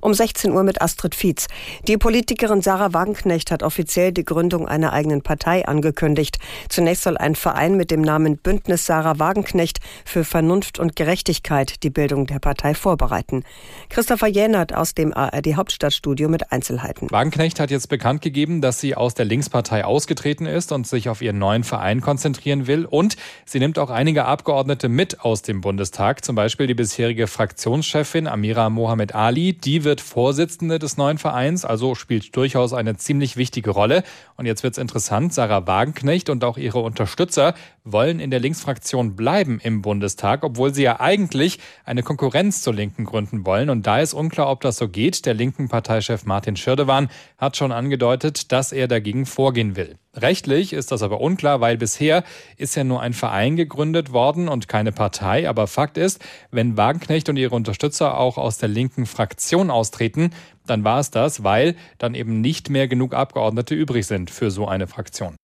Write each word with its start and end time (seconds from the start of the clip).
Um 0.00 0.14
16 0.14 0.52
Uhr 0.52 0.62
mit 0.62 0.80
Astrid 0.80 1.14
Fietz. 1.14 1.46
Die 1.86 1.96
Politikerin 1.96 2.62
Sarah 2.62 2.92
Wagenknecht 2.92 3.50
hat 3.50 3.62
offiziell 3.62 4.12
die 4.12 4.24
Gründung 4.24 4.68
einer 4.68 4.92
eigenen 4.92 5.22
Partei 5.22 5.66
angekündigt. 5.66 6.38
Zunächst 6.68 7.02
soll 7.02 7.16
ein 7.16 7.34
Verein 7.34 7.76
mit 7.76 7.90
dem 7.90 8.02
Namen 8.02 8.36
Bündnis 8.36 8.86
Sarah 8.86 9.18
Wagenknecht 9.18 9.80
für 10.04 10.24
Vernunft 10.24 10.78
und 10.78 10.96
Gerechtigkeit 10.96 11.82
die 11.82 11.90
Bildung 11.90 12.26
der 12.26 12.38
Partei 12.38 12.74
vorbereiten. 12.74 13.44
Christopher 13.88 14.28
Jähnert 14.28 14.74
aus 14.74 14.94
dem 14.94 15.12
ARD 15.12 15.56
Hauptstadtstudio 15.56 16.28
mit 16.28 16.52
Einzelheiten. 16.52 17.10
Wagenknecht 17.10 17.58
hat 17.58 17.70
jetzt 17.70 17.88
bekannt 17.88 18.22
gegeben, 18.22 18.60
dass 18.60 18.80
sie 18.80 18.94
aus 18.94 19.14
der 19.14 19.24
Linkspartei 19.24 19.84
ausgetreten 19.84 20.46
ist 20.46 20.72
und 20.72 20.86
sich 20.86 21.08
auf 21.08 21.22
ihren 21.22 21.38
neuen 21.38 21.64
Verein 21.64 22.00
konzentrieren 22.00 22.66
will. 22.66 22.84
Und 22.84 23.16
sie 23.44 23.58
nimmt 23.58 23.78
auch 23.78 23.90
einige 23.90 24.26
Abgeordnete 24.26 24.88
mit 24.88 25.20
aus 25.20 25.42
dem 25.42 25.60
Bundestag, 25.60 26.24
zum 26.24 26.36
Beispiel 26.36 26.66
die 26.66 26.74
bisherige 26.74 27.26
Fraktionschefin 27.26 28.26
Amira 28.26 28.70
Mohamed 28.70 29.14
Ali. 29.14 29.54
Die 29.54 29.84
wird 29.88 30.02
Vorsitzende 30.02 30.78
des 30.78 30.98
neuen 30.98 31.16
Vereins, 31.16 31.64
also 31.64 31.94
spielt 31.94 32.36
durchaus 32.36 32.74
eine 32.74 32.98
ziemlich 32.98 33.38
wichtige 33.38 33.70
Rolle. 33.70 34.02
Und 34.36 34.44
jetzt 34.44 34.62
wird 34.62 34.74
es 34.74 34.78
interessant, 34.78 35.32
Sarah 35.32 35.66
Wagenknecht 35.66 36.28
und 36.28 36.44
auch 36.44 36.58
ihre 36.58 36.80
Unterstützer 36.80 37.54
wollen 37.92 38.20
in 38.20 38.30
der 38.30 38.40
Linksfraktion 38.40 39.16
bleiben 39.16 39.60
im 39.62 39.82
Bundestag, 39.82 40.44
obwohl 40.44 40.74
sie 40.74 40.82
ja 40.82 41.00
eigentlich 41.00 41.58
eine 41.84 42.02
Konkurrenz 42.02 42.62
zur 42.62 42.74
Linken 42.74 43.04
gründen 43.04 43.46
wollen. 43.46 43.70
Und 43.70 43.86
da 43.86 44.00
ist 44.00 44.14
unklar, 44.14 44.50
ob 44.50 44.60
das 44.60 44.76
so 44.76 44.88
geht. 44.88 45.26
Der 45.26 45.34
linken 45.34 45.68
Parteichef 45.68 46.24
Martin 46.24 46.56
Schirdewan 46.56 47.08
hat 47.36 47.56
schon 47.56 47.72
angedeutet, 47.72 48.52
dass 48.52 48.72
er 48.72 48.88
dagegen 48.88 49.26
vorgehen 49.26 49.76
will. 49.76 49.96
Rechtlich 50.14 50.72
ist 50.72 50.90
das 50.90 51.02
aber 51.02 51.20
unklar, 51.20 51.60
weil 51.60 51.76
bisher 51.76 52.24
ist 52.56 52.74
ja 52.74 52.84
nur 52.84 53.00
ein 53.00 53.12
Verein 53.12 53.56
gegründet 53.56 54.12
worden 54.12 54.48
und 54.48 54.68
keine 54.68 54.92
Partei. 54.92 55.48
Aber 55.48 55.66
Fakt 55.66 55.96
ist, 55.96 56.24
wenn 56.50 56.76
Wagenknecht 56.76 57.28
und 57.28 57.36
ihre 57.36 57.54
Unterstützer 57.54 58.18
auch 58.18 58.36
aus 58.36 58.58
der 58.58 58.68
linken 58.68 59.06
Fraktion 59.06 59.70
austreten, 59.70 60.30
dann 60.66 60.84
war 60.84 61.00
es 61.00 61.10
das, 61.10 61.44
weil 61.44 61.76
dann 61.98 62.14
eben 62.14 62.40
nicht 62.40 62.68
mehr 62.70 62.88
genug 62.88 63.14
Abgeordnete 63.14 63.74
übrig 63.74 64.06
sind 64.06 64.30
für 64.30 64.50
so 64.50 64.66
eine 64.66 64.86
Fraktion. 64.86 65.36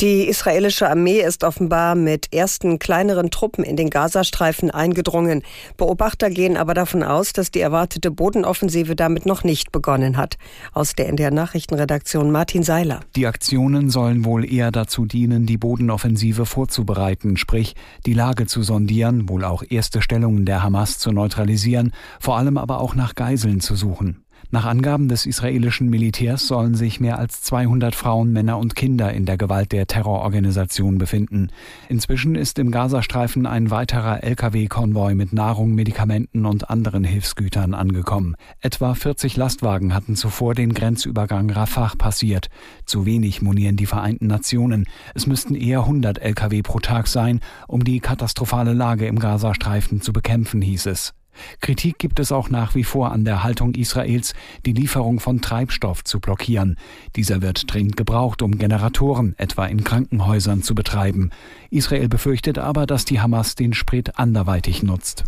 Die 0.00 0.28
israelische 0.28 0.88
Armee 0.88 1.20
ist 1.20 1.44
offenbar 1.44 1.94
mit 1.94 2.32
ersten 2.32 2.78
kleineren 2.78 3.30
Truppen 3.30 3.62
in 3.62 3.76
den 3.76 3.90
Gazastreifen 3.90 4.70
eingedrungen. 4.70 5.42
Beobachter 5.76 6.30
gehen 6.30 6.56
aber 6.56 6.72
davon 6.72 7.02
aus, 7.02 7.34
dass 7.34 7.50
die 7.50 7.60
erwartete 7.60 8.10
Bodenoffensive 8.10 8.96
damit 8.96 9.26
noch 9.26 9.44
nicht 9.44 9.72
begonnen 9.72 10.16
hat. 10.16 10.38
Aus 10.72 10.94
der 10.94 11.10
NDR 11.10 11.30
Nachrichtenredaktion 11.30 12.30
Martin 12.30 12.62
Seiler. 12.62 13.00
Die 13.14 13.26
Aktionen 13.26 13.90
sollen 13.90 14.24
wohl 14.24 14.50
eher 14.50 14.70
dazu 14.70 15.04
dienen, 15.04 15.44
die 15.44 15.58
Bodenoffensive 15.58 16.46
vorzubereiten, 16.46 17.36
sprich 17.36 17.74
die 18.06 18.14
Lage 18.14 18.46
zu 18.46 18.62
sondieren, 18.62 19.28
wohl 19.28 19.44
auch 19.44 19.62
erste 19.68 20.00
Stellungen 20.00 20.46
der 20.46 20.62
Hamas 20.62 20.98
zu 20.98 21.12
neutralisieren, 21.12 21.92
vor 22.18 22.38
allem 22.38 22.56
aber 22.56 22.80
auch 22.80 22.94
nach 22.94 23.14
Geiseln 23.16 23.60
zu 23.60 23.74
suchen. 23.74 24.24
Nach 24.50 24.64
Angaben 24.64 25.08
des 25.08 25.26
israelischen 25.26 25.88
Militärs 25.90 26.46
sollen 26.46 26.74
sich 26.74 26.98
mehr 26.98 27.18
als 27.18 27.42
200 27.42 27.94
Frauen, 27.94 28.32
Männer 28.32 28.58
und 28.58 28.74
Kinder 28.74 29.12
in 29.12 29.24
der 29.24 29.36
Gewalt 29.36 29.72
der 29.72 29.86
Terrororganisation 29.86 30.98
befinden. 30.98 31.50
Inzwischen 31.88 32.34
ist 32.34 32.58
im 32.58 32.70
Gazastreifen 32.70 33.46
ein 33.46 33.70
weiterer 33.70 34.24
Lkw-Konvoi 34.24 35.14
mit 35.14 35.32
Nahrung, 35.32 35.74
Medikamenten 35.74 36.46
und 36.46 36.68
anderen 36.68 37.04
Hilfsgütern 37.04 37.74
angekommen. 37.74 38.34
Etwa 38.60 38.94
40 38.94 39.36
Lastwagen 39.36 39.94
hatten 39.94 40.16
zuvor 40.16 40.54
den 40.54 40.74
Grenzübergang 40.74 41.50
Rafah 41.50 41.92
passiert. 41.96 42.48
Zu 42.86 43.06
wenig 43.06 43.42
monieren 43.42 43.76
die 43.76 43.86
Vereinten 43.86 44.26
Nationen. 44.26 44.86
Es 45.14 45.26
müssten 45.26 45.54
eher 45.54 45.80
100 45.80 46.18
Lkw 46.18 46.62
pro 46.62 46.80
Tag 46.80 47.06
sein, 47.06 47.40
um 47.68 47.84
die 47.84 48.00
katastrophale 48.00 48.72
Lage 48.72 49.06
im 49.06 49.18
Gazastreifen 49.18 50.00
zu 50.00 50.12
bekämpfen, 50.12 50.60
hieß 50.60 50.86
es. 50.86 51.14
Kritik 51.60 51.98
gibt 51.98 52.20
es 52.20 52.32
auch 52.32 52.50
nach 52.50 52.74
wie 52.74 52.84
vor 52.84 53.12
an 53.12 53.24
der 53.24 53.42
Haltung 53.42 53.74
Israels, 53.74 54.34
die 54.66 54.72
Lieferung 54.72 55.20
von 55.20 55.40
Treibstoff 55.40 56.04
zu 56.04 56.20
blockieren. 56.20 56.76
Dieser 57.16 57.42
wird 57.42 57.72
dringend 57.72 57.96
gebraucht, 57.96 58.42
um 58.42 58.58
Generatoren 58.58 59.34
etwa 59.38 59.66
in 59.66 59.84
Krankenhäusern 59.84 60.62
zu 60.62 60.74
betreiben. 60.74 61.30
Israel 61.70 62.08
befürchtet 62.08 62.58
aber, 62.58 62.86
dass 62.86 63.04
die 63.04 63.20
Hamas 63.20 63.54
den 63.54 63.74
Sprit 63.74 64.18
anderweitig 64.18 64.82
nutzt. 64.82 65.24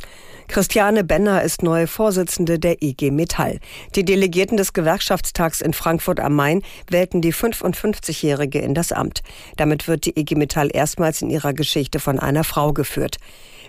Christiane 0.48 1.04
Benner 1.04 1.42
ist 1.42 1.62
neue 1.62 1.86
Vorsitzende 1.86 2.58
der 2.58 2.82
IG 2.82 3.10
Metall. 3.10 3.60
Die 3.94 4.04
Delegierten 4.04 4.56
des 4.56 4.72
Gewerkschaftstags 4.72 5.60
in 5.60 5.72
Frankfurt 5.72 6.20
am 6.20 6.34
Main 6.34 6.62
wählten 6.90 7.22
die 7.22 7.32
55-Jährige 7.32 8.58
in 8.58 8.74
das 8.74 8.92
Amt. 8.92 9.22
Damit 9.56 9.88
wird 9.88 10.04
die 10.04 10.18
IG 10.18 10.34
Metall 10.34 10.68
erstmals 10.72 11.22
in 11.22 11.30
ihrer 11.30 11.54
Geschichte 11.54 12.00
von 12.00 12.18
einer 12.18 12.44
Frau 12.44 12.72
geführt. 12.72 13.18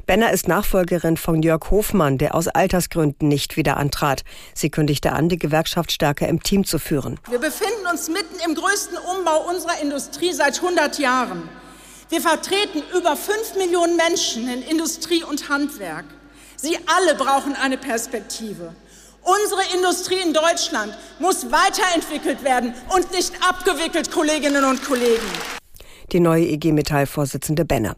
Benner 0.05 0.31
ist 0.31 0.47
Nachfolgerin 0.47 1.17
von 1.17 1.41
Jörg 1.41 1.71
Hofmann, 1.71 2.17
der 2.17 2.35
aus 2.35 2.47
Altersgründen 2.47 3.27
nicht 3.27 3.57
wieder 3.57 3.77
antrat. 3.77 4.23
Sie 4.53 4.69
kündigte 4.69 5.13
an, 5.13 5.29
die 5.29 5.37
Gewerkschaft 5.37 5.91
stärker 5.91 6.27
im 6.27 6.43
Team 6.43 6.65
zu 6.65 6.79
führen. 6.79 7.19
Wir 7.29 7.39
befinden 7.39 7.87
uns 7.91 8.09
mitten 8.09 8.35
im 8.45 8.55
größten 8.55 8.97
Umbau 8.97 9.49
unserer 9.49 9.81
Industrie 9.81 10.33
seit 10.33 10.61
100 10.61 10.99
Jahren. 10.99 11.49
Wir 12.09 12.21
vertreten 12.21 12.83
über 12.97 13.15
5 13.15 13.55
Millionen 13.55 13.95
Menschen 13.95 14.47
in 14.47 14.61
Industrie 14.61 15.23
und 15.23 15.49
Handwerk. 15.49 16.05
Sie 16.57 16.77
alle 16.85 17.15
brauchen 17.15 17.55
eine 17.55 17.77
Perspektive. 17.77 18.75
Unsere 19.21 19.61
Industrie 19.75 20.21
in 20.21 20.33
Deutschland 20.33 20.97
muss 21.19 21.49
weiterentwickelt 21.49 22.43
werden 22.43 22.73
und 22.95 23.11
nicht 23.11 23.31
abgewickelt, 23.47 24.11
Kolleginnen 24.11 24.65
und 24.65 24.83
Kollegen. 24.83 25.25
Die 26.11 26.19
neue 26.19 26.45
IG 26.45 26.73
Metall-Vorsitzende 26.73 27.63
Benner. 27.63 27.95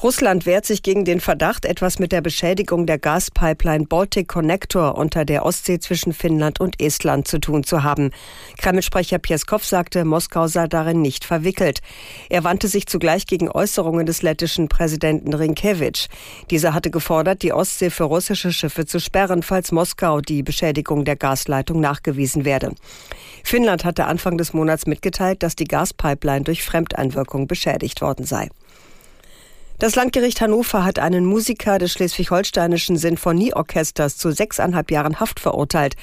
Russland 0.00 0.46
wehrt 0.46 0.64
sich 0.64 0.84
gegen 0.84 1.04
den 1.04 1.18
Verdacht, 1.18 1.64
etwas 1.64 1.98
mit 1.98 2.12
der 2.12 2.20
Beschädigung 2.20 2.86
der 2.86 3.00
Gaspipeline 3.00 3.84
Baltic 3.86 4.28
Connector 4.28 4.96
unter 4.96 5.24
der 5.24 5.44
Ostsee 5.44 5.80
zwischen 5.80 6.12
Finnland 6.12 6.60
und 6.60 6.80
Estland 6.80 7.26
zu 7.26 7.40
tun 7.40 7.64
zu 7.64 7.82
haben. 7.82 8.12
Kreml-Sprecher 8.58 9.18
Pieskow 9.18 9.64
sagte, 9.64 10.04
Moskau 10.04 10.46
sei 10.46 10.68
darin 10.68 11.02
nicht 11.02 11.24
verwickelt. 11.24 11.80
Er 12.28 12.44
wandte 12.44 12.68
sich 12.68 12.86
zugleich 12.86 13.26
gegen 13.26 13.50
Äußerungen 13.50 14.06
des 14.06 14.22
lettischen 14.22 14.68
Präsidenten 14.68 15.34
Rinkevich. 15.34 16.06
Dieser 16.48 16.74
hatte 16.74 16.92
gefordert, 16.92 17.42
die 17.42 17.52
Ostsee 17.52 17.90
für 17.90 18.04
russische 18.04 18.52
Schiffe 18.52 18.86
zu 18.86 19.00
sperren, 19.00 19.42
falls 19.42 19.72
Moskau 19.72 20.20
die 20.20 20.44
Beschädigung 20.44 21.04
der 21.04 21.16
Gasleitung 21.16 21.80
nachgewiesen 21.80 22.44
werde. 22.44 22.70
Finnland 23.42 23.84
hatte 23.84 24.04
Anfang 24.04 24.38
des 24.38 24.52
Monats 24.52 24.86
mitgeteilt, 24.86 25.42
dass 25.42 25.56
die 25.56 25.64
Gaspipeline 25.64 26.44
durch 26.44 26.62
Fremdeinwirkung 26.62 27.48
beschädigt 27.48 28.00
worden 28.00 28.24
sei. 28.24 28.48
Das 29.80 29.94
Landgericht 29.94 30.40
Hannover 30.40 30.82
hat 30.82 30.98
einen 30.98 31.24
Musiker 31.24 31.78
des 31.78 31.92
Schleswig-Holsteinischen 31.92 32.96
Sinfonieorchesters 32.96 34.16
zu 34.16 34.32
sechseinhalb 34.32 34.90
Jahren 34.90 35.20
Haft 35.20 35.38
verurteilt. 35.38 35.94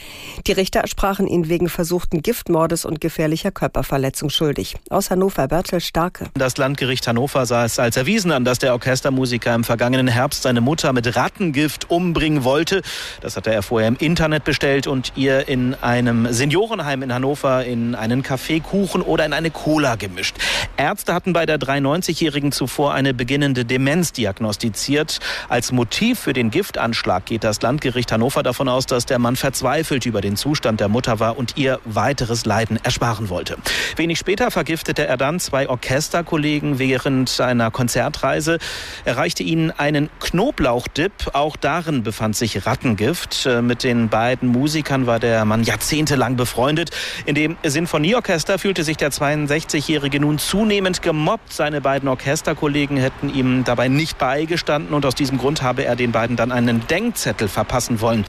Die 0.47 0.53
Richter 0.53 0.87
sprachen 0.87 1.27
ihn 1.27 1.49
wegen 1.49 1.67
versuchten 1.67 2.21
Giftmordes 2.21 2.85
und 2.85 3.01
gefährlicher 3.01 3.51
Körperverletzung 3.51 4.29
schuldig. 4.29 4.77
Aus 4.89 5.11
Hannover 5.11 5.49
Bertel 5.49 5.81
Starke. 5.81 6.27
Das 6.35 6.55
Landgericht 6.55 7.05
Hannover 7.05 7.45
sah 7.45 7.65
es 7.65 7.77
als 7.77 7.97
erwiesen 7.97 8.31
an, 8.31 8.45
dass 8.45 8.59
der 8.59 8.71
Orchestermusiker 8.71 9.53
im 9.53 9.65
vergangenen 9.65 10.07
Herbst 10.07 10.43
seine 10.43 10.61
Mutter 10.61 10.93
mit 10.93 11.13
Rattengift 11.17 11.89
umbringen 11.89 12.45
wollte. 12.45 12.81
Das 13.19 13.35
hatte 13.35 13.51
er 13.51 13.61
vorher 13.61 13.89
im 13.89 13.97
Internet 13.97 14.45
bestellt 14.45 14.87
und 14.87 15.11
ihr 15.17 15.49
in 15.49 15.75
einem 15.81 16.31
Seniorenheim 16.31 17.03
in 17.03 17.13
Hannover 17.13 17.65
in 17.65 17.93
einen 17.93 18.23
Kaffee, 18.23 18.61
Kuchen 18.61 19.01
oder 19.01 19.25
in 19.25 19.33
eine 19.33 19.51
Cola 19.51 19.95
gemischt. 19.95 20.37
Ärzte 20.77 21.13
hatten 21.13 21.33
bei 21.33 21.45
der 21.45 21.59
93-Jährigen 21.59 22.53
zuvor 22.53 22.93
eine 22.93 23.13
beginnende 23.13 23.64
Demenz 23.65 24.11
diagnostiziert. 24.11 25.19
Als 25.49 25.71
Motiv 25.71 26.19
für 26.19 26.33
den 26.33 26.51
Giftanschlag 26.51 27.25
geht 27.25 27.43
das 27.43 27.61
Landgericht 27.61 28.11
Hannover 28.11 28.43
davon 28.43 28.67
aus, 28.67 28.85
dass 28.85 29.05
der 29.05 29.19
Mann 29.19 29.35
verzweifelt 29.35 30.05
über 30.05 30.21
den 30.21 30.35
Zustand 30.35 30.79
der 30.79 30.89
Mutter 30.89 31.19
war 31.19 31.37
und 31.37 31.57
ihr 31.57 31.79
weiteres 31.85 32.45
Leiden 32.45 32.79
ersparen 32.83 33.29
wollte. 33.29 33.57
Wenig 33.95 34.19
später 34.19 34.51
vergiftete 34.51 35.07
er 35.07 35.17
dann 35.17 35.39
zwei 35.39 35.69
Orchesterkollegen 35.69 36.79
während 36.79 37.39
einer 37.39 37.71
Konzertreise. 37.71 38.57
Er 39.05 39.17
reichte 39.17 39.43
ihnen 39.43 39.71
einen 39.71 40.09
Knoblauchdip. 40.19 41.11
Auch 41.33 41.55
darin 41.55 42.03
befand 42.03 42.35
sich 42.35 42.65
Rattengift. 42.65 43.47
Mit 43.61 43.83
den 43.83 44.09
beiden 44.09 44.49
Musikern 44.49 45.07
war 45.07 45.19
der 45.19 45.45
Mann 45.45 45.63
jahrzehntelang 45.63 46.35
befreundet. 46.35 46.91
In 47.25 47.35
dem 47.35 47.57
Sinfonieorchester 47.63 48.59
fühlte 48.59 48.83
sich 48.83 48.97
der 48.97 49.11
62-Jährige 49.11 50.19
nun 50.19 50.39
zunehmend 50.39 51.01
gemobbt. 51.01 51.53
Seine 51.53 51.81
beiden 51.81 52.09
Orchesterkollegen 52.09 52.97
hätten 52.97 53.33
ihm 53.33 53.54
dabei 53.63 53.87
nicht 53.87 54.17
beigestanden 54.17 54.93
und 54.93 55.05
aus 55.05 55.15
diesem 55.15 55.37
Grund 55.37 55.61
habe 55.61 55.85
er 55.85 55.95
den 55.95 56.11
beiden 56.11 56.35
dann 56.35 56.51
einen 56.51 56.85
Denkzettel 56.87 57.47
verpassen 57.47 58.01
wollen. 58.01 58.25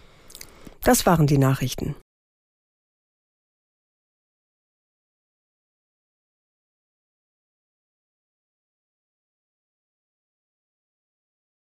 Das 0.83 1.05
waren 1.07 1.27
die 1.27 1.39
Nachrichten. 1.39 1.97